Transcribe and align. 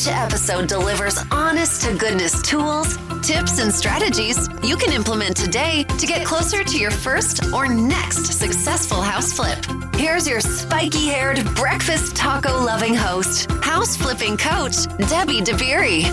Each 0.00 0.08
episode 0.08 0.66
delivers 0.66 1.18
honest 1.30 1.82
to 1.82 1.94
goodness 1.94 2.40
tools, 2.40 2.96
tips, 3.20 3.58
and 3.58 3.70
strategies 3.70 4.48
you 4.62 4.78
can 4.78 4.94
implement 4.94 5.36
today 5.36 5.84
to 5.98 6.06
get 6.06 6.24
closer 6.24 6.64
to 6.64 6.78
your 6.78 6.90
first 6.90 7.44
or 7.52 7.68
next 7.68 8.24
successful 8.32 9.02
house 9.02 9.30
flip. 9.30 9.58
Here's 9.96 10.26
your 10.26 10.40
spiky 10.40 11.08
haired, 11.08 11.44
breakfast 11.54 12.16
taco 12.16 12.64
loving 12.64 12.94
host, 12.94 13.50
house 13.62 13.94
flipping 13.94 14.38
coach, 14.38 14.86
Debbie 15.10 15.42
DeBerry. 15.42 16.04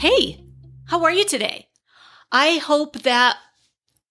Hey, 0.00 0.44
how 0.86 1.04
are 1.04 1.12
you 1.12 1.24
today? 1.24 1.68
I 2.32 2.56
hope 2.56 3.02
that, 3.02 3.36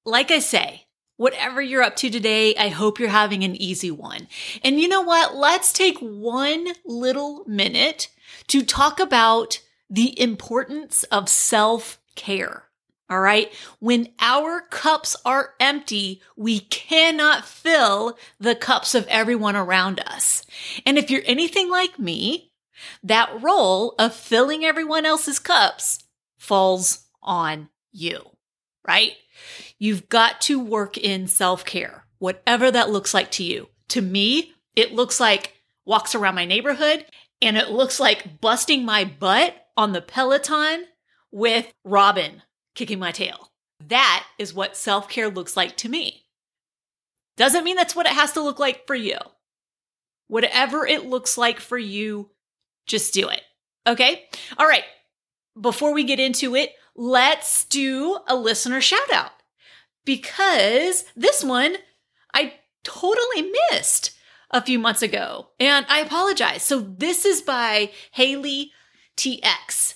like 0.05 0.32
I 0.32 0.40
say, 0.40 0.85
whatever 1.17 1.62
you're 1.62 1.84
up 1.84 1.95
to 1.98 2.09
today, 2.09 2.55
I 2.55 2.70
hope 2.70 2.99
you're 2.99 3.09
having 3.09 3.44
an 3.44 3.55
easy 3.55 3.91
one. 3.91 4.27
And 4.63 4.80
you 4.80 4.88
know 4.88 5.02
what? 5.02 5.35
Let's 5.35 5.73
take 5.73 5.98
one 5.99 6.67
little 6.85 7.44
minute 7.48 8.09
to 8.48 8.63
talk 8.63 8.99
about 8.99 9.62
the 9.90 10.20
importance 10.20 11.04
of 11.04 11.30
self 11.30 11.99
care. 12.16 12.63
All 13.09 13.20
right. 13.20 13.54
When 13.80 14.09
our 14.20 14.62
cups 14.62 15.16
are 15.26 15.54
empty, 15.59 16.21
we 16.35 16.62
cannot 16.62 17.45
fill 17.45 18.18
the 18.40 18.55
cups 18.55 18.95
of 18.95 19.05
everyone 19.07 19.55
around 19.55 19.99
us. 19.99 20.45
And 20.85 20.98
if 20.98 21.12
you're 21.12 21.21
anything 21.26 21.70
like 21.70 21.99
me, 21.99 22.52
that 23.04 23.41
role 23.41 23.93
of 23.99 24.15
filling 24.15 24.63
everyone 24.63 25.05
else's 25.05 25.37
cups 25.37 26.04
falls 26.37 27.05
on 27.21 27.70
you, 27.91 28.21
right? 28.87 29.13
You've 29.79 30.10
got 30.10 30.41
to 30.41 30.60
work 30.60 30.98
in 30.98 31.27
self 31.27 31.66
care, 31.66 32.05
whatever 32.20 32.71
that 32.71 32.90
looks 32.90 33.13
like 33.13 33.32
to 33.32 33.43
you. 33.43 33.70
To 33.90 34.02
me, 34.02 34.54
it 34.76 34.93
looks 34.93 35.20
like 35.20 35.54
walks 35.85 36.15
around 36.15 36.35
my 36.35 36.46
neighborhood 36.46 37.05
and 37.41 37.57
it 37.57 37.70
looks 37.70 37.99
like 37.99 38.40
busting 38.40 38.85
my 38.85 39.04
butt 39.04 39.55
on 39.76 39.91
the 39.91 40.02
Peloton 40.02 40.85
with 41.32 41.71
Robin 41.84 42.41
kicking 42.76 42.99
my 42.99 43.12
tail. 43.12 43.52
That 43.88 44.26
is 44.40 44.54
what 44.54 44.77
self 44.77 45.10
care 45.10 45.30
looks 45.30 45.57
like 45.57 45.76
to 45.77 45.90
me. 45.90 46.24
Doesn't 47.35 47.63
mean 47.63 47.76
that's 47.76 47.96
what 47.96 48.05
it 48.05 48.13
has 48.13 48.32
to 48.34 48.41
look 48.41 48.60
like 48.60 48.87
for 48.87 48.96
you. 48.96 49.18
Whatever 50.27 50.85
it 50.85 51.05
looks 51.05 51.37
like 51.37 51.60
for 51.60 51.77
you, 51.77 52.30
just 52.85 53.13
do 53.13 53.27
it. 53.30 53.41
Okay? 53.85 54.26
All 54.58 54.68
right. 54.68 54.84
Before 55.60 55.93
we 55.93 56.04
get 56.04 56.20
into 56.20 56.55
it, 56.55 56.71
let's 56.96 57.65
do 57.65 58.20
a 58.27 58.35
listener 58.35 58.82
shout 58.82 59.12
out 59.12 59.32
because 60.05 61.05
this 61.15 61.43
one 61.43 61.77
I 62.34 62.55
totally 62.84 63.51
missed 63.71 64.12
a 64.51 64.62
few 64.62 64.78
months 64.79 65.01
ago 65.01 65.50
and 65.59 65.85
I 65.90 66.00
apologize. 66.00 66.63
So 66.63 66.79
this 66.79 67.25
is 67.25 67.41
by 67.41 67.91
Haley 68.12 68.72
TX. 69.18 69.96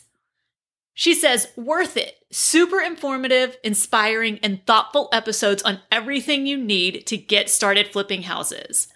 She 0.94 1.14
says, 1.14 1.50
worth 1.56 1.96
it. 1.96 2.16
Super 2.32 2.82
informative, 2.82 3.56
inspiring, 3.64 4.40
and 4.42 4.66
thoughtful 4.66 5.10
episodes 5.14 5.62
on 5.62 5.80
everything 5.92 6.48
you 6.48 6.58
need 6.58 7.06
to 7.06 7.18
get 7.18 7.52
started 7.52 7.88
flipping 7.88 8.24
houses. 8.24 8.88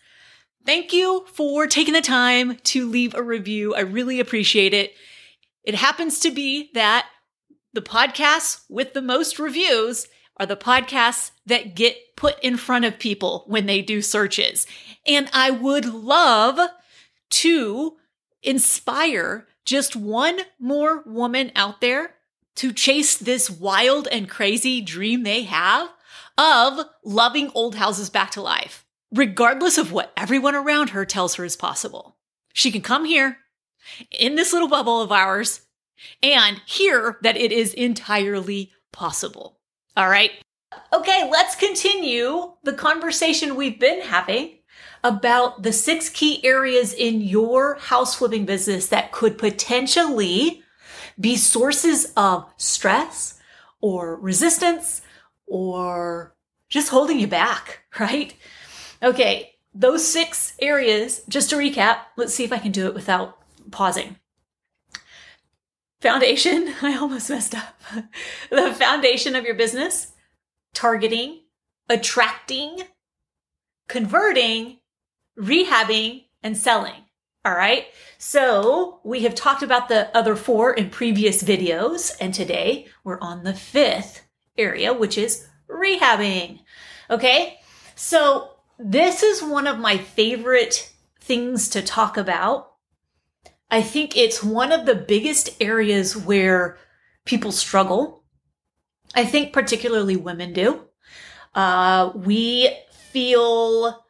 Thank 0.66 0.94
you 0.94 1.26
for 1.32 1.67
taking 1.67 1.94
the 1.94 2.02
time 2.02 2.58
to 2.64 2.89
leave 2.89 3.14
a 3.14 3.22
review. 3.22 3.76
I 3.76 3.82
really 3.82 4.20
appreciate 4.20 4.73
it. 4.73 4.94
It 5.64 5.76
happens 5.76 6.20
to 6.22 6.32
be 6.32 6.72
that 6.73 7.05
the 7.73 7.82
podcasts 7.82 8.64
with 8.67 8.93
the 8.93 9.02
most 9.02 9.38
reviews 9.38 10.08
are 10.42 10.48
the 10.48 10.58
podcasts 10.58 11.30
that 11.46 11.76
get 11.76 12.16
put 12.16 12.36
in 12.42 12.58
front 12.58 12.84
of 12.84 12.98
people 12.98 13.44
when 13.46 13.68
they 13.68 13.80
do 13.80 14.02
searches. 14.02 14.66
And 15.06 15.30
I 15.34 15.52
would 15.52 15.86
love 15.86 16.60
to 17.30 17.98
inspire 18.42 19.46
just 19.66 19.96
one 19.96 20.40
more 20.60 21.04
woman 21.06 21.52
out 21.56 21.80
there 21.80 22.16
to 22.56 22.74
chase 22.74 23.18
this 23.18 23.52
wild 23.52 24.08
and 24.08 24.28
crazy 24.28 24.82
dream 24.82 25.22
they 25.22 25.44
have 25.44 25.90
of 26.40 26.88
loving 27.06 27.52
old 27.54 27.76
houses 27.76 28.10
back 28.10 28.32
to 28.32 28.42
life, 28.42 28.84
regardless 29.14 29.78
of 29.78 29.92
what 29.92 30.12
everyone 30.18 30.56
around 30.56 30.90
her 30.90 31.06
tells 31.06 31.36
her 31.36 31.46
is 31.46 31.56
possible. 31.56 32.18
She 32.52 32.72
can 32.72 32.82
come 32.82 33.06
here 33.06 33.38
in 34.10 34.34
this 34.34 34.54
little 34.54 34.68
bubble 34.68 35.04
of 35.04 35.12
ours 35.12 35.62
and 36.23 36.60
hear 36.66 37.20
that 37.22 37.38
it 37.38 37.52
is 37.52 37.76
entirely 37.76 38.72
possible. 38.92 39.61
All 39.98 40.10
right. 40.10 40.32
Okay, 40.94 41.30
let's 41.30 41.56
continue 41.56 42.54
the 42.64 42.74
conversation 42.74 43.56
we've 43.56 43.80
been 43.80 44.02
having 44.02 44.60
about 45.04 45.64
the 45.64 45.74
six 45.74 46.08
key 46.08 46.44
areas 46.46 46.94
in 46.94 47.20
your 47.20 47.76
house 47.76 48.16
flipping 48.16 48.46
business 48.46 48.88
that 48.88 49.12
could 49.12 49.38
potentially 49.38 50.64
be 51.20 51.36
sources 51.36 52.14
of 52.16 52.46
stress 52.56 53.40
or 53.82 54.16
resistance 54.16 55.02
or 55.46 56.36
just 56.70 56.90
holding 56.90 57.20
you 57.20 57.28
back, 57.28 57.80
right? 58.00 58.34
Okay, 59.04 59.56
those 59.73 60.08
six 60.08 60.54
areas, 60.62 61.22
just 61.28 61.50
to 61.50 61.58
recap, 61.58 61.98
let's 62.16 62.34
see 62.34 62.46
if 62.46 62.54
I 62.54 62.60
can 62.60 62.72
do 62.72 62.88
it 62.88 62.94
without 62.94 63.40
pausing. 63.72 64.16
Foundation, 66.02 66.73
I 66.82 66.98
almost 66.98 67.30
messed 67.30 67.56
up. 67.56 67.80
the 68.50 68.73
foundation 68.73 69.36
of 69.36 69.45
your 69.45 69.56
business, 69.56 70.14
targeting, 70.73 71.42
attracting, 71.88 72.82
converting, 73.88 74.80
rehabbing, 75.38 76.26
and 76.42 76.58
selling. 76.58 77.04
All 77.45 77.54
right. 77.54 77.86
So 78.17 79.00
we 79.04 79.22
have 79.22 79.36
talked 79.36 79.64
about 79.64 79.90
the 79.90 80.16
other 80.16 80.36
four 80.36 80.73
in 80.73 80.90
previous 80.90 81.44
videos, 81.44 82.16
and 82.20 82.34
today 82.34 82.88
we're 83.04 83.20
on 83.20 83.44
the 83.44 83.54
fifth 83.54 84.22
area, 84.58 84.94
which 84.94 85.17
is 85.17 85.48
rehabbing. 85.70 86.60
Okay. 87.10 87.60
So 87.95 88.52
this 88.80 89.22
is 89.22 89.44
one 89.44 89.67
of 89.67 89.80
my 89.80 89.98
favorite 89.98 90.92
things 91.20 91.70
to 91.70 91.82
talk 91.82 92.17
about. 92.17 92.70
I 93.71 93.82
think 93.82 94.17
it's 94.17 94.43
one 94.43 94.73
of 94.73 94.86
the 94.86 94.95
biggest 94.95 95.49
areas 95.61 96.15
where 96.15 96.77
people 97.23 97.54
struggle. 97.54 98.26
I 99.15 99.23
think 99.26 99.54
particularly 99.54 100.17
women 100.17 100.52
do. 100.52 100.82
Uh, 101.55 102.11
we 102.14 102.70
feel 102.92 104.04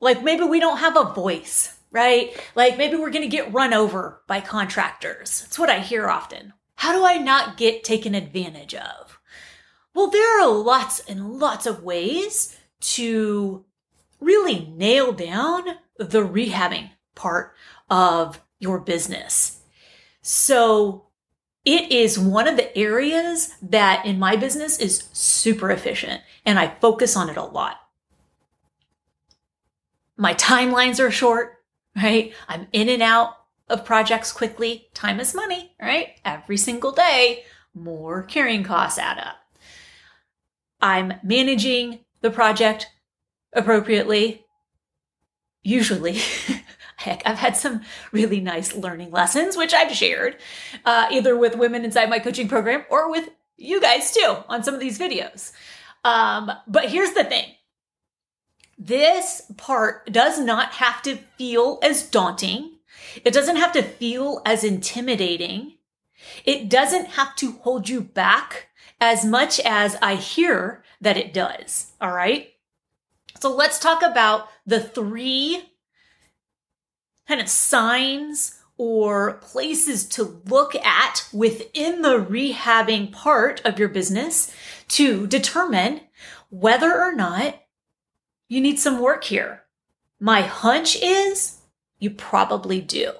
like 0.00 0.24
maybe 0.24 0.42
we 0.42 0.58
don't 0.58 0.78
have 0.78 0.96
a 0.96 1.14
voice, 1.14 1.78
right? 1.92 2.36
Like 2.56 2.76
maybe 2.76 2.96
we're 2.96 3.10
going 3.10 3.22
to 3.22 3.36
get 3.36 3.52
run 3.52 3.72
over 3.72 4.22
by 4.26 4.40
contractors. 4.40 5.42
That's 5.42 5.58
what 5.58 5.70
I 5.70 5.78
hear 5.78 6.08
often. 6.08 6.52
How 6.74 6.92
do 6.92 7.04
I 7.04 7.18
not 7.18 7.56
get 7.56 7.84
taken 7.84 8.14
advantage 8.14 8.74
of? 8.74 9.18
Well, 9.94 10.10
there 10.10 10.40
are 10.40 10.50
lots 10.50 11.00
and 11.00 11.38
lots 11.38 11.64
of 11.64 11.82
ways 11.82 12.58
to 12.80 13.64
really 14.20 14.66
nail 14.66 15.12
down 15.12 15.64
the 15.96 16.22
rehabbing 16.22 16.90
part 17.14 17.54
of 17.88 18.40
your 18.58 18.80
business. 18.80 19.60
So 20.22 21.06
it 21.64 21.90
is 21.90 22.18
one 22.18 22.46
of 22.46 22.56
the 22.56 22.76
areas 22.76 23.54
that 23.62 24.06
in 24.06 24.18
my 24.18 24.36
business 24.36 24.78
is 24.78 25.08
super 25.12 25.70
efficient 25.70 26.22
and 26.44 26.58
I 26.58 26.74
focus 26.80 27.16
on 27.16 27.28
it 27.28 27.36
a 27.36 27.44
lot. 27.44 27.76
My 30.16 30.32
timelines 30.34 30.98
are 31.00 31.10
short, 31.10 31.56
right? 31.94 32.32
I'm 32.48 32.68
in 32.72 32.88
and 32.88 33.02
out 33.02 33.34
of 33.68 33.84
projects 33.84 34.32
quickly. 34.32 34.88
Time 34.94 35.20
is 35.20 35.34
money, 35.34 35.74
right? 35.80 36.18
Every 36.24 36.56
single 36.56 36.92
day, 36.92 37.44
more 37.74 38.22
carrying 38.22 38.62
costs 38.62 38.98
add 38.98 39.18
up. 39.18 39.36
I'm 40.80 41.14
managing 41.22 42.00
the 42.20 42.30
project 42.30 42.86
appropriately. 43.52 44.44
Usually, 45.62 46.20
heck, 47.06 47.22
I've 47.24 47.38
had 47.38 47.56
some 47.56 47.82
really 48.12 48.40
nice 48.40 48.74
learning 48.74 49.10
lessons, 49.10 49.56
which 49.56 49.72
I've 49.72 49.92
shared 49.92 50.36
uh, 50.84 51.06
either 51.10 51.36
with 51.36 51.56
women 51.56 51.84
inside 51.84 52.10
my 52.10 52.18
coaching 52.18 52.48
program 52.48 52.84
or 52.90 53.10
with 53.10 53.30
you 53.56 53.80
guys 53.80 54.12
too 54.12 54.36
on 54.48 54.62
some 54.62 54.74
of 54.74 54.80
these 54.80 54.98
videos. 54.98 55.52
Um, 56.04 56.52
but 56.66 56.90
here's 56.90 57.12
the 57.12 57.24
thing 57.24 57.46
this 58.78 59.42
part 59.56 60.12
does 60.12 60.38
not 60.38 60.72
have 60.72 61.00
to 61.02 61.16
feel 61.38 61.78
as 61.82 62.08
daunting. 62.08 62.72
It 63.24 63.32
doesn't 63.32 63.56
have 63.56 63.72
to 63.72 63.82
feel 63.82 64.42
as 64.44 64.64
intimidating. 64.64 65.74
It 66.44 66.68
doesn't 66.68 67.06
have 67.06 67.34
to 67.36 67.52
hold 67.52 67.88
you 67.88 68.00
back 68.02 68.68
as 69.00 69.24
much 69.24 69.60
as 69.60 69.96
I 70.02 70.16
hear 70.16 70.82
that 71.00 71.16
it 71.16 71.32
does. 71.32 71.92
All 72.00 72.12
right. 72.12 72.48
So 73.40 73.54
let's 73.54 73.78
talk 73.78 74.02
about 74.02 74.48
the 74.66 74.80
three 74.80 75.62
kind 77.26 77.40
of 77.40 77.48
signs 77.48 78.60
or 78.78 79.34
places 79.34 80.04
to 80.06 80.40
look 80.46 80.74
at 80.76 81.26
within 81.32 82.02
the 82.02 82.18
rehabbing 82.18 83.10
part 83.10 83.60
of 83.64 83.78
your 83.78 83.88
business 83.88 84.54
to 84.88 85.26
determine 85.26 86.00
whether 86.50 87.00
or 87.00 87.14
not 87.14 87.62
you 88.48 88.60
need 88.60 88.78
some 88.78 89.00
work 89.00 89.24
here. 89.24 89.62
My 90.20 90.42
hunch 90.42 90.96
is 91.02 91.58
you 91.98 92.10
probably 92.10 92.80
do. 92.80 93.12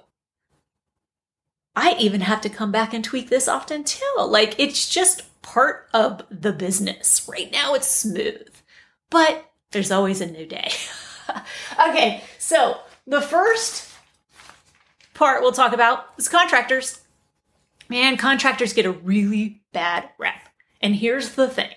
I 1.74 1.94
even 1.98 2.22
have 2.22 2.40
to 2.42 2.48
come 2.48 2.72
back 2.72 2.94
and 2.94 3.04
tweak 3.04 3.28
this 3.28 3.48
often 3.48 3.84
too. 3.84 4.04
Like 4.18 4.58
it's 4.58 4.88
just 4.88 5.42
part 5.42 5.88
of 5.92 6.22
the 6.30 6.52
business. 6.52 7.28
Right 7.30 7.50
now 7.52 7.74
it's 7.74 7.90
smooth, 7.90 8.48
but 9.10 9.50
there's 9.72 9.90
always 9.90 10.20
a 10.20 10.26
new 10.26 10.46
day. 10.46 10.70
okay, 11.88 12.22
so 12.38 12.78
the 13.06 13.20
first 13.20 13.85
part 15.16 15.42
we'll 15.42 15.52
talk 15.52 15.72
about 15.72 16.06
is 16.18 16.28
contractors. 16.28 17.00
Man, 17.88 18.16
contractors 18.16 18.72
get 18.72 18.86
a 18.86 18.92
really 18.92 19.62
bad 19.72 20.08
rep. 20.18 20.48
And 20.80 20.94
here's 20.94 21.34
the 21.34 21.48
thing 21.48 21.70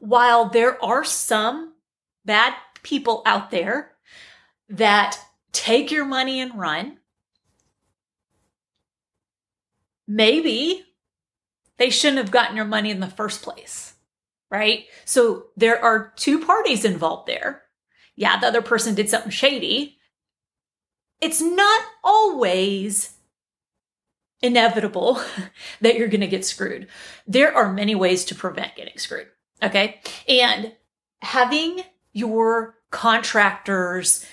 while 0.00 0.48
there 0.48 0.82
are 0.84 1.04
some 1.04 1.74
bad 2.24 2.54
people 2.82 3.22
out 3.26 3.50
there 3.50 3.92
that 4.68 5.18
take 5.52 5.90
your 5.90 6.04
money 6.04 6.40
and 6.40 6.58
run, 6.58 6.98
maybe 10.08 10.84
they 11.78 11.90
shouldn't 11.90 12.18
have 12.18 12.30
gotten 12.30 12.56
your 12.56 12.64
money 12.64 12.90
in 12.90 13.00
the 13.00 13.06
first 13.06 13.42
place, 13.42 13.94
right? 14.50 14.86
So 15.04 15.46
there 15.56 15.82
are 15.82 16.12
two 16.16 16.44
parties 16.44 16.84
involved 16.84 17.28
there. 17.28 17.62
Yeah, 18.16 18.38
the 18.38 18.48
other 18.48 18.62
person 18.62 18.94
did 18.94 19.08
something 19.08 19.30
shady. 19.30 19.98
It's 21.22 21.40
not 21.40 21.82
always 22.04 23.14
inevitable 24.42 25.22
that 25.80 25.96
you're 25.96 26.08
going 26.08 26.20
to 26.20 26.26
get 26.26 26.44
screwed. 26.44 26.88
There 27.26 27.56
are 27.56 27.72
many 27.72 27.94
ways 27.94 28.24
to 28.26 28.34
prevent 28.34 28.76
getting 28.76 28.98
screwed. 28.98 29.28
Okay. 29.62 30.00
And 30.28 30.72
having 31.22 31.82
your 32.12 32.74
contractors, 32.90 34.26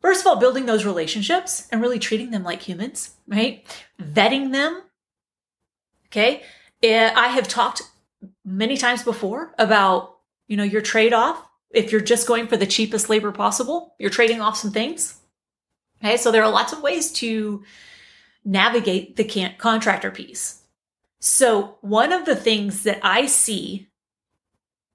first 0.00 0.20
of 0.20 0.28
all, 0.28 0.36
building 0.36 0.66
those 0.66 0.86
relationships 0.86 1.66
and 1.72 1.82
really 1.82 1.98
treating 1.98 2.30
them 2.30 2.44
like 2.44 2.62
humans, 2.62 3.16
right? 3.26 3.66
Vetting 4.00 4.52
them. 4.52 4.80
Okay. 6.06 6.42
I 6.84 7.28
have 7.28 7.48
talked 7.48 7.82
many 8.44 8.76
times 8.76 9.02
before 9.02 9.52
about, 9.58 10.18
you 10.46 10.56
know, 10.56 10.62
your 10.62 10.82
trade 10.82 11.12
off. 11.12 11.44
If 11.70 11.90
you're 11.90 12.00
just 12.00 12.28
going 12.28 12.46
for 12.46 12.56
the 12.56 12.64
cheapest 12.64 13.10
labor 13.10 13.32
possible, 13.32 13.96
you're 13.98 14.08
trading 14.08 14.40
off 14.40 14.56
some 14.56 14.70
things. 14.70 15.20
Okay. 16.06 16.16
So 16.16 16.30
there 16.30 16.44
are 16.44 16.50
lots 16.50 16.72
of 16.72 16.82
ways 16.82 17.10
to 17.14 17.64
navigate 18.44 19.16
the 19.16 19.50
contractor 19.58 20.12
piece. 20.12 20.62
So 21.18 21.78
one 21.80 22.12
of 22.12 22.26
the 22.26 22.36
things 22.36 22.84
that 22.84 23.00
I 23.02 23.26
see 23.26 23.88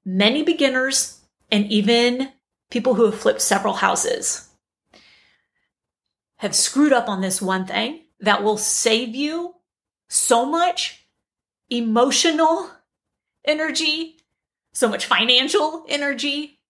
many 0.05 0.41
beginners 0.41 1.19
and 1.51 1.65
even 1.69 2.31
people 2.69 2.95
who 2.95 3.05
have 3.05 3.19
flipped 3.19 3.41
several 3.41 3.73
houses 3.73 4.47
have 6.37 6.55
screwed 6.55 6.93
up 6.93 7.09
on 7.09 7.19
this 7.19 7.41
one 7.41 7.65
thing 7.65 8.03
that 8.21 8.41
will 8.41 8.57
save 8.57 9.13
you 9.13 9.55
so 10.07 10.45
much 10.45 11.05
emotional 11.69 12.71
energy, 13.43 14.15
so 14.71 14.87
much 14.87 15.07
financial 15.07 15.83
energy, 15.89 16.61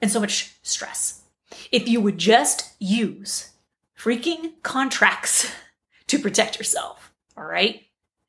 and 0.00 0.10
so 0.10 0.18
much 0.18 0.56
stress. 0.62 1.22
If 1.70 1.88
you 1.88 2.00
would 2.00 2.18
just 2.18 2.74
use 2.80 3.52
freaking 3.98 4.52
contracts 4.62 5.52
to 6.06 6.18
protect 6.18 6.58
yourself, 6.58 7.12
all 7.36 7.44
right? 7.44 7.82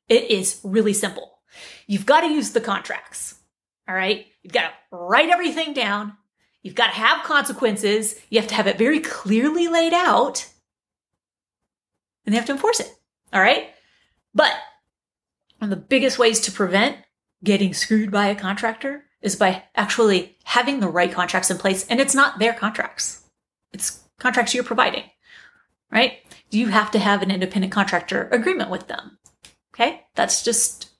It 0.08 0.30
is 0.30 0.60
really 0.64 0.92
simple. 0.92 1.38
You've 1.86 2.06
got 2.06 2.20
to 2.22 2.28
use 2.28 2.50
the 2.50 2.60
contracts. 2.60 3.36
All 3.88 3.94
right. 3.94 4.26
You've 4.42 4.52
got 4.52 4.62
to 4.62 4.72
write 4.96 5.30
everything 5.30 5.72
down. 5.72 6.16
You've 6.62 6.74
got 6.74 6.86
to 6.86 6.92
have 6.92 7.24
consequences. 7.24 8.14
You 8.28 8.38
have 8.40 8.48
to 8.48 8.54
have 8.54 8.66
it 8.66 8.78
very 8.78 9.00
clearly 9.00 9.68
laid 9.68 9.92
out. 9.92 10.48
And 12.24 12.32
they 12.32 12.36
have 12.36 12.46
to 12.46 12.52
enforce 12.52 12.80
it. 12.80 12.92
All 13.32 13.40
right. 13.40 13.70
But 14.34 14.52
one 15.58 15.72
of 15.72 15.76
the 15.76 15.84
biggest 15.84 16.18
ways 16.18 16.40
to 16.40 16.52
prevent 16.52 16.98
getting 17.42 17.74
screwed 17.74 18.10
by 18.10 18.26
a 18.26 18.34
contractor 18.34 19.04
is 19.22 19.36
by 19.36 19.64
actually 19.74 20.36
having 20.44 20.80
the 20.80 20.88
right 20.88 21.10
contracts 21.10 21.50
in 21.50 21.58
place. 21.58 21.86
And 21.88 22.00
it's 22.00 22.14
not 22.14 22.38
their 22.38 22.52
contracts, 22.52 23.22
it's 23.72 24.00
contracts 24.18 24.54
you're 24.54 24.64
providing, 24.64 25.04
right? 25.90 26.18
You 26.50 26.68
have 26.68 26.90
to 26.92 26.98
have 26.98 27.22
an 27.22 27.30
independent 27.30 27.72
contractor 27.72 28.28
agreement 28.32 28.70
with 28.70 28.88
them. 28.88 29.18
Okay. 29.74 30.02
That's 30.14 30.42
just 30.42 30.90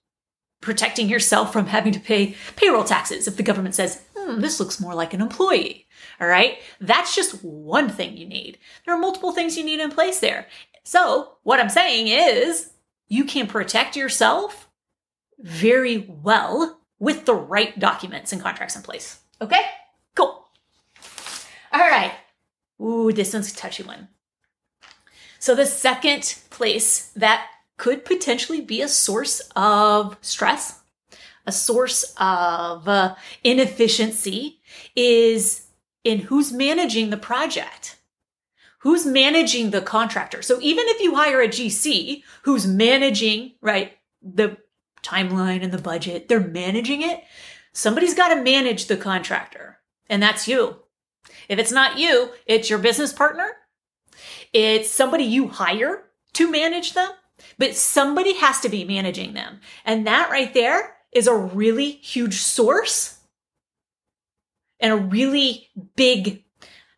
protecting 0.60 1.08
yourself 1.08 1.52
from 1.52 1.66
having 1.66 1.92
to 1.92 2.00
pay 2.00 2.36
payroll 2.56 2.84
taxes 2.84 3.26
if 3.26 3.36
the 3.36 3.42
government 3.42 3.74
says, 3.74 4.02
hmm, 4.16 4.40
this 4.40 4.60
looks 4.60 4.80
more 4.80 4.94
like 4.94 5.14
an 5.14 5.20
employee. 5.20 5.86
All 6.20 6.28
right. 6.28 6.58
That's 6.80 7.14
just 7.14 7.42
one 7.42 7.88
thing 7.88 8.16
you 8.16 8.26
need. 8.26 8.58
There 8.84 8.94
are 8.94 9.00
multiple 9.00 9.32
things 9.32 9.56
you 9.56 9.64
need 9.64 9.80
in 9.80 9.90
place 9.90 10.20
there. 10.20 10.46
So 10.84 11.36
what 11.42 11.60
I'm 11.60 11.68
saying 11.68 12.08
is 12.08 12.72
you 13.08 13.24
can 13.24 13.46
protect 13.46 13.96
yourself 13.96 14.68
very 15.38 15.98
well 16.22 16.80
with 16.98 17.24
the 17.24 17.34
right 17.34 17.78
documents 17.78 18.32
and 18.32 18.42
contracts 18.42 18.76
in 18.76 18.82
place. 18.82 19.20
Okay. 19.40 19.62
Cool. 20.14 20.44
All 21.72 21.80
right. 21.80 22.12
Ooh, 22.80 23.12
this 23.12 23.32
one's 23.32 23.52
a 23.52 23.56
touchy 23.56 23.82
one. 23.82 24.08
So 25.40 25.54
the 25.54 25.66
second 25.66 26.36
place 26.50 27.10
that 27.16 27.48
could 27.78 28.04
potentially 28.04 28.60
be 28.60 28.82
a 28.82 28.88
source 28.88 29.40
of 29.56 30.18
stress, 30.20 30.80
a 31.46 31.50
source 31.50 32.14
of 32.18 32.86
uh, 32.86 33.14
inefficiency 33.42 34.60
is 34.94 35.66
in 36.04 36.18
who's 36.18 36.52
managing 36.52 37.08
the 37.08 37.16
project. 37.16 37.96
Who's 38.80 39.06
managing 39.06 39.70
the 39.70 39.80
contractor? 39.80 40.42
So 40.42 40.58
even 40.60 40.84
if 40.88 41.00
you 41.00 41.14
hire 41.14 41.40
a 41.40 41.48
GC 41.48 42.22
who's 42.42 42.66
managing, 42.66 43.52
right, 43.62 43.92
the 44.22 44.58
timeline 45.02 45.62
and 45.62 45.72
the 45.72 45.78
budget, 45.78 46.28
they're 46.28 46.40
managing 46.40 47.02
it. 47.02 47.24
Somebody's 47.72 48.14
got 48.14 48.34
to 48.34 48.42
manage 48.42 48.86
the 48.86 48.96
contractor, 48.96 49.78
and 50.08 50.22
that's 50.22 50.46
you. 50.46 50.76
If 51.48 51.58
it's 51.58 51.72
not 51.72 51.98
you, 51.98 52.30
it's 52.46 52.68
your 52.68 52.78
business 52.78 53.12
partner. 53.12 53.56
It's 54.52 54.90
somebody 54.90 55.24
you 55.24 55.48
hire 55.48 56.04
to 56.34 56.50
manage 56.50 56.94
them 56.94 57.10
but 57.58 57.76
somebody 57.76 58.34
has 58.34 58.60
to 58.60 58.68
be 58.68 58.84
managing 58.84 59.34
them. 59.34 59.60
And 59.84 60.06
that 60.06 60.30
right 60.30 60.52
there 60.54 60.96
is 61.12 61.26
a 61.26 61.34
really 61.34 61.90
huge 61.90 62.36
source 62.38 63.18
and 64.78 64.92
a 64.92 64.96
really 64.96 65.68
big, 65.96 66.44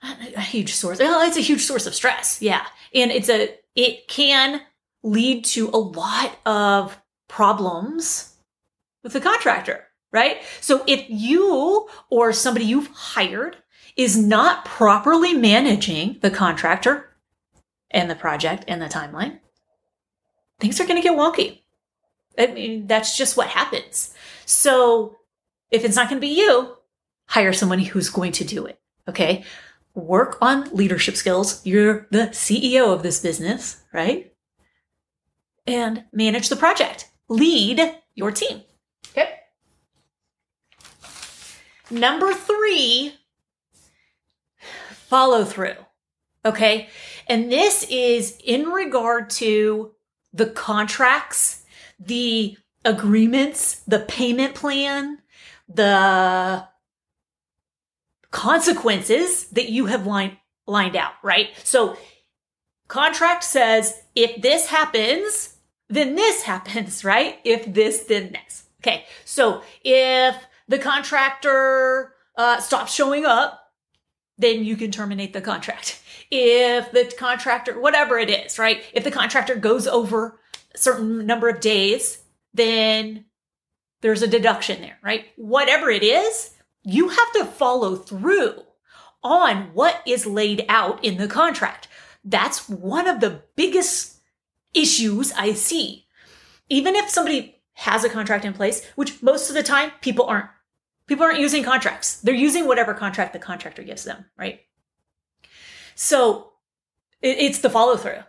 a 0.02 0.40
huge 0.40 0.74
source. 0.74 0.98
Well, 0.98 1.26
it's 1.26 1.36
a 1.36 1.40
huge 1.40 1.62
source 1.62 1.86
of 1.86 1.94
stress. 1.94 2.40
Yeah. 2.40 2.64
And 2.94 3.10
it's 3.10 3.28
a, 3.28 3.54
it 3.74 4.08
can 4.08 4.60
lead 5.02 5.44
to 5.46 5.68
a 5.70 5.78
lot 5.78 6.38
of 6.46 7.00
problems 7.28 8.34
with 9.02 9.14
the 9.14 9.20
contractor, 9.20 9.84
right? 10.12 10.42
So 10.60 10.84
if 10.86 11.04
you 11.08 11.88
or 12.10 12.32
somebody 12.32 12.66
you've 12.66 12.88
hired 12.88 13.56
is 13.96 14.16
not 14.16 14.64
properly 14.64 15.34
managing 15.34 16.18
the 16.20 16.30
contractor 16.30 17.11
and 17.92 18.10
the 18.10 18.14
project 18.14 18.64
and 18.68 18.80
the 18.80 18.86
timeline, 18.86 19.38
things 20.60 20.80
are 20.80 20.86
going 20.86 21.00
to 21.00 21.08
get 21.08 21.18
wonky. 21.18 21.60
I 22.38 22.46
mean, 22.46 22.86
that's 22.86 23.16
just 23.16 23.36
what 23.36 23.48
happens. 23.48 24.14
So 24.46 25.16
if 25.70 25.84
it's 25.84 25.96
not 25.96 26.08
going 26.08 26.20
to 26.20 26.26
be 26.26 26.34
you, 26.34 26.76
hire 27.26 27.52
someone 27.52 27.78
who's 27.78 28.10
going 28.10 28.32
to 28.32 28.44
do 28.44 28.66
it. 28.66 28.80
Okay. 29.08 29.44
Work 29.94 30.38
on 30.40 30.74
leadership 30.74 31.16
skills. 31.16 31.64
You're 31.66 32.06
the 32.10 32.28
CEO 32.28 32.92
of 32.92 33.02
this 33.02 33.20
business, 33.20 33.82
right? 33.92 34.32
And 35.66 36.04
manage 36.12 36.48
the 36.48 36.56
project. 36.56 37.10
Lead 37.28 37.80
your 38.14 38.30
team. 38.30 38.62
Okay. 39.10 39.30
Number 41.90 42.32
three, 42.32 43.14
follow 44.90 45.44
through. 45.44 45.76
Okay. 46.44 46.88
And 47.28 47.50
this 47.50 47.86
is 47.88 48.38
in 48.44 48.68
regard 48.68 49.30
to 49.30 49.92
the 50.32 50.46
contracts, 50.46 51.64
the 52.00 52.56
agreements, 52.84 53.80
the 53.86 54.00
payment 54.00 54.54
plan, 54.54 55.18
the 55.68 56.66
consequences 58.30 59.46
that 59.50 59.68
you 59.68 59.86
have 59.86 60.06
lined 60.06 60.36
lined 60.66 60.96
out, 60.96 61.12
right? 61.22 61.50
So 61.64 61.96
contract 62.88 63.44
says 63.44 64.02
if 64.14 64.40
this 64.42 64.66
happens, 64.66 65.56
then 65.88 66.14
this 66.14 66.42
happens, 66.50 67.04
right? 67.04 67.38
If 67.44 67.72
this, 67.72 68.00
then 68.04 68.32
this. 68.32 68.64
Okay. 68.80 69.04
So 69.24 69.62
if 69.84 70.34
the 70.66 70.78
contractor 70.78 72.14
uh, 72.36 72.60
stops 72.60 72.92
showing 72.92 73.26
up 73.26 73.61
then 74.42 74.64
you 74.64 74.76
can 74.76 74.90
terminate 74.90 75.32
the 75.32 75.40
contract. 75.40 76.00
If 76.30 76.92
the 76.92 77.12
contractor, 77.18 77.78
whatever 77.78 78.18
it 78.18 78.30
is, 78.30 78.58
right? 78.58 78.82
If 78.92 79.04
the 79.04 79.10
contractor 79.10 79.54
goes 79.54 79.86
over 79.86 80.40
a 80.74 80.78
certain 80.78 81.26
number 81.26 81.48
of 81.48 81.60
days, 81.60 82.22
then 82.54 83.26
there's 84.00 84.22
a 84.22 84.26
deduction 84.26 84.80
there, 84.80 84.98
right? 85.02 85.26
Whatever 85.36 85.90
it 85.90 86.02
is, 86.02 86.54
you 86.84 87.08
have 87.08 87.32
to 87.32 87.44
follow 87.44 87.96
through 87.96 88.62
on 89.22 89.74
what 89.74 90.02
is 90.06 90.26
laid 90.26 90.64
out 90.68 91.04
in 91.04 91.16
the 91.16 91.28
contract. 91.28 91.86
That's 92.24 92.68
one 92.68 93.06
of 93.06 93.20
the 93.20 93.42
biggest 93.56 94.18
issues 94.74 95.32
I 95.32 95.52
see. 95.52 96.06
Even 96.68 96.96
if 96.96 97.08
somebody 97.10 97.60
has 97.74 98.04
a 98.04 98.08
contract 98.08 98.44
in 98.44 98.52
place, 98.52 98.84
which 98.94 99.22
most 99.22 99.48
of 99.48 99.54
the 99.54 99.62
time 99.62 99.92
people 100.00 100.26
aren't. 100.26 100.48
People 101.12 101.26
aren't 101.26 101.40
using 101.40 101.62
contracts. 101.62 102.22
They're 102.22 102.32
using 102.32 102.66
whatever 102.66 102.94
contract 102.94 103.34
the 103.34 103.38
contractor 103.38 103.82
gives 103.82 104.04
them, 104.04 104.24
right? 104.38 104.60
So 105.94 106.52
it's 107.20 107.58
the 107.58 107.68
follow 107.68 107.98
through. 107.98 108.20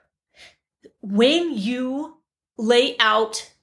When 0.99 1.57
you 1.57 2.17
lay 2.57 2.97
out 2.99 3.53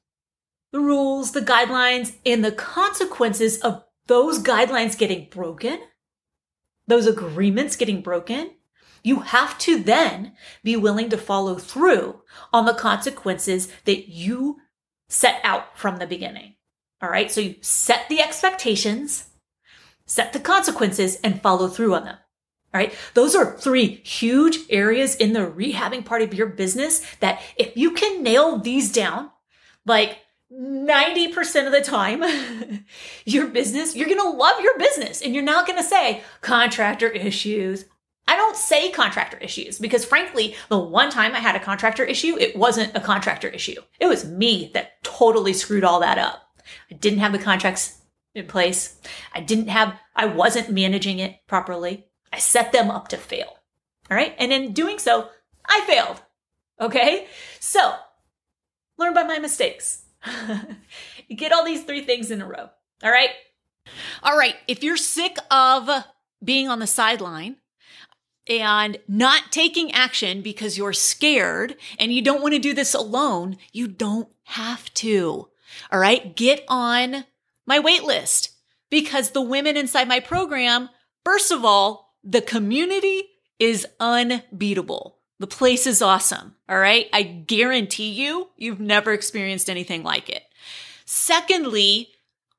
the 0.73 0.81
rules, 0.81 1.33
the 1.33 1.43
guidelines, 1.43 2.15
and 2.25 2.43
the 2.43 2.51
consequences 2.51 3.59
of 3.59 3.85
those 4.07 4.43
guidelines 4.43 4.97
getting 4.97 5.29
broken, 5.31 5.81
those 6.87 7.07
agreements 7.07 7.77
getting 7.77 8.01
broken, 8.01 8.53
you 9.05 9.21
have 9.21 9.59
to 9.59 9.83
then 9.83 10.33
be 10.65 10.79
willing 10.79 11.11
to 11.11 11.19
follow 11.19 11.57
through 11.57 12.23
on 12.55 12.65
the 12.65 12.73
consequences 12.73 13.71
that 13.85 14.09
you 14.09 14.61
set 15.11 15.43
out 15.45 15.79
from 15.79 15.99
the 15.99 16.07
beginning. 16.07 16.55
All 17.03 17.11
right. 17.11 17.31
So 17.31 17.41
you 17.41 17.57
set 17.61 18.09
the 18.09 18.21
expectations, 18.21 19.31
set 20.07 20.33
the 20.33 20.41
consequences, 20.41 21.17
and 21.25 21.41
follow 21.41 21.69
through 21.69 21.95
on 21.95 22.05
them. 22.05 22.17
All 22.73 22.79
right. 22.79 22.95
Those 23.15 23.35
are 23.35 23.57
three 23.57 23.97
huge 24.05 24.59
areas 24.71 25.17
in 25.17 25.33
the 25.33 25.41
rehabbing 25.41 26.05
part 26.05 26.23
of 26.23 26.35
your 26.35 26.47
business 26.47 27.05
that 27.21 27.43
if 27.57 27.77
you 27.77 27.93
can 27.93 28.23
nail 28.23 28.59
these 28.59 28.93
down, 28.93 29.31
like 29.87 30.19
90% 30.53 31.67
of 31.67 31.73
the 31.73 31.81
time, 31.81 32.23
your 33.25 33.49
business, 33.49 33.97
you're 33.97 34.09
going 34.09 34.21
to 34.21 34.31
love 34.31 34.61
your 34.61 34.79
business 34.79 35.23
and 35.23 35.35
you're 35.35 35.43
not 35.43 35.67
going 35.67 35.79
to 35.79 35.89
say 35.89 36.23
contractor 36.43 37.09
issues. 37.09 37.87
I 38.29 38.37
don't 38.37 38.57
say 38.57 38.93
contractor 38.93 39.39
issues 39.39 39.79
because 39.81 40.05
frankly, 40.05 40.55
the 40.69 40.79
one 40.79 41.11
time 41.11 41.35
I 41.35 41.41
had 41.41 41.57
a 41.57 41.61
contractor 41.61 42.05
issue, 42.05 42.37
it 42.39 42.55
wasn't 42.55 42.97
a 42.97 43.01
contractor 43.01 43.49
issue. 43.49 43.81
It 43.99 44.07
was 44.07 44.25
me 44.25 44.71
that 44.75 45.03
totally 45.03 45.53
screwed 45.53 45.83
all 45.83 45.99
that 46.01 46.19
up. 46.19 46.50
I 46.91 46.95
didn't 46.95 47.21
have 47.21 47.33
the 47.33 47.39
contracts 47.39 47.99
in 48.35 48.47
place. 48.47 49.01
I 49.33 49.41
didn't 49.41 49.69
have, 49.69 49.95
I 50.15 50.27
wasn't 50.27 50.71
managing 50.71 51.19
it 51.19 51.37
properly. 51.47 52.07
I 52.33 52.39
set 52.39 52.73
them 52.73 52.91
up 52.91 53.09
to 53.09 53.17
fail. 53.17 53.57
All 54.11 54.17
right. 54.17 54.35
And 54.39 54.53
in 54.53 54.73
doing 54.73 54.99
so, 54.99 55.29
I 55.67 55.83
failed. 55.87 56.23
Okay. 56.81 57.27
So 57.59 57.95
learn 58.99 59.15
by 59.15 59.25
my 59.25 59.39
mistakes. 59.39 60.05
you 61.29 61.37
get 61.37 61.53
all 61.53 61.65
these 61.65 61.85
three 61.85 62.03
things 62.03 62.31
in 62.31 62.43
a 62.43 62.47
row. 62.47 62.71
All 63.03 63.11
right. 63.11 63.31
All 64.23 64.37
right. 64.37 64.57
If 64.69 64.83
you're 64.83 64.97
sick 64.97 65.37
of 65.51 65.89
being 66.43 66.69
on 66.69 66.79
the 66.79 66.87
sideline 66.87 67.57
and 68.47 68.99
not 69.09 69.53
taking 69.53 69.93
action 69.93 70.43
because 70.43 70.77
you're 70.77 70.93
scared 70.93 71.77
and 71.99 72.13
you 72.13 72.23
don't 72.23 72.43
want 72.43 72.55
to 72.55 72.61
do 72.61 72.75
this 72.75 72.95
alone, 72.95 73.57
you 73.73 73.89
don't 73.89 74.29
have 74.45 74.93
to. 74.95 75.49
All 75.91 75.99
right. 75.99 76.35
Get 76.35 76.65
on 76.69 77.25
my 77.67 77.79
wait 77.79 78.05
list 78.05 78.51
because 78.91 79.31
the 79.31 79.43
women 79.43 79.77
inside 79.77 80.09
my 80.09 80.21
program, 80.21 80.91
first 81.25 81.51
of 81.51 81.65
all, 81.65 82.17
the 82.25 82.43
community 82.43 83.25
is 83.59 83.87
unbeatable. 83.99 85.19
The 85.39 85.47
place 85.47 85.87
is 85.87 86.03
awesome. 86.03 86.57
All 86.69 86.79
right. 86.79 87.09
I 87.13 87.23
guarantee 87.23 88.11
you, 88.11 88.49
you've 88.57 88.81
never 88.81 89.13
experienced 89.13 89.71
anything 89.71 90.03
like 90.03 90.29
it. 90.29 90.43
Secondly, 91.05 92.09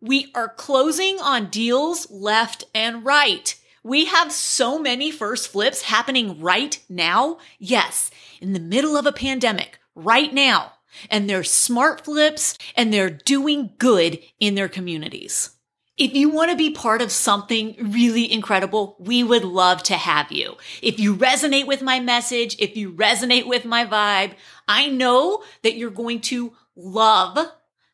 we 0.02 0.32
are 0.34 0.50
closing 0.50 1.20
on 1.22 1.50
deals 1.50 2.10
left 2.10 2.64
and 2.74 3.06
right. 3.06 3.56
We 3.84 4.06
have 4.06 4.32
so 4.32 4.78
many 4.78 5.12
first 5.12 5.48
flips 5.48 5.84
happening 5.84 6.40
right 6.42 6.80
now. 6.90 7.38
Yes, 7.60 8.12
in 8.40 8.54
the 8.54 8.60
middle 8.60 8.98
of 8.98 9.06
a 9.06 9.12
pandemic, 9.12 9.80
right 9.96 10.34
now. 10.34 10.74
And 11.10 11.30
they're 11.30 11.44
smart 11.44 12.06
flips 12.06 12.58
and 12.76 12.94
they're 12.94 13.10
doing 13.10 13.74
good 13.78 14.20
in 14.40 14.56
their 14.56 14.70
communities. 14.70 15.52
If 15.98 16.16
you 16.16 16.30
want 16.30 16.52
to 16.52 16.58
be 16.58 16.72
part 16.72 17.02
of 17.02 17.12
something 17.12 17.76
really 17.80 18.32
incredible, 18.32 18.96
we 19.00 19.24
would 19.24 19.44
love 19.44 19.84
to 19.84 19.96
have 19.96 20.32
you. 20.32 20.56
If 20.82 21.00
you 21.00 21.16
resonate 21.16 21.68
with 21.68 21.82
my 21.82 22.00
message, 22.00 22.56
if 22.60 22.76
you 22.76 22.94
resonate 22.94 23.46
with 23.46 23.66
my 23.66 23.86
vibe, 23.86 24.34
I 24.68 24.88
know 24.88 25.44
that 25.64 25.76
you're 25.76 25.92
going 25.92 26.22
to 26.22 26.54
love 26.76 27.38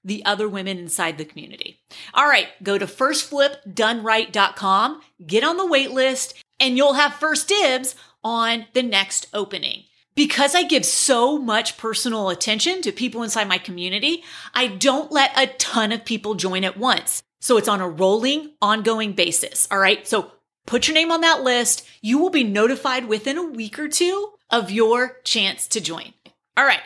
the 0.03 0.23
other 0.25 0.47
women 0.47 0.77
inside 0.77 1.17
the 1.17 1.25
community. 1.25 1.81
All 2.13 2.27
right, 2.27 2.47
go 2.63 2.77
to 2.77 2.85
firstflipdoneright.com, 2.85 5.01
get 5.25 5.43
on 5.43 5.57
the 5.57 5.67
wait 5.67 5.91
list, 5.91 6.35
and 6.61 6.77
you'll 6.77 6.93
have 6.93 7.15
first 7.15 7.49
dibs 7.49 7.93
on 8.23 8.67
the 8.73 8.83
next 8.83 9.27
opening. 9.33 9.83
Because 10.17 10.55
I 10.55 10.63
give 10.63 10.83
so 10.83 11.37
much 11.37 11.77
personal 11.77 12.29
attention 12.29 12.81
to 12.81 12.91
people 12.91 13.21
inside 13.21 13.47
my 13.47 13.59
community, 13.59 14.23
I 14.51 14.65
don't 14.65 15.11
let 15.11 15.31
a 15.37 15.45
ton 15.45 15.91
of 15.91 16.05
people 16.05 16.33
join 16.33 16.63
at 16.63 16.75
once. 16.75 17.21
So 17.39 17.57
it's 17.57 17.67
on 17.67 17.81
a 17.81 17.87
rolling, 17.87 18.53
ongoing 18.59 19.13
basis. 19.13 19.67
All 19.69 19.77
right. 19.77 20.07
So 20.07 20.31
put 20.65 20.87
your 20.87 20.95
name 20.95 21.11
on 21.11 21.21
that 21.21 21.43
list. 21.43 21.87
You 22.01 22.17
will 22.17 22.31
be 22.31 22.43
notified 22.43 23.07
within 23.07 23.37
a 23.37 23.43
week 23.43 23.77
or 23.77 23.87
two 23.87 24.31
of 24.49 24.71
your 24.71 25.19
chance 25.23 25.67
to 25.67 25.79
join. 25.79 26.13
All 26.57 26.65
right. 26.65 26.81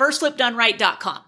Firstflipdoneright.com. 0.00 1.20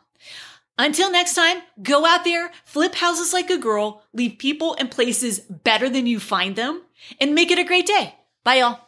Until 0.78 1.12
next 1.12 1.34
time, 1.34 1.58
go 1.80 2.04
out 2.04 2.24
there, 2.24 2.50
flip 2.64 2.96
houses 2.96 3.32
like 3.32 3.50
a 3.50 3.56
girl, 3.56 4.02
leave 4.12 4.38
people 4.38 4.74
and 4.80 4.90
places 4.90 5.38
better 5.38 5.88
than 5.88 6.06
you 6.06 6.18
find 6.18 6.56
them, 6.56 6.82
and 7.20 7.36
make 7.36 7.52
it 7.52 7.60
a 7.60 7.64
great 7.64 7.86
day. 7.86 8.16
Bye, 8.42 8.56
y'all. 8.56 8.85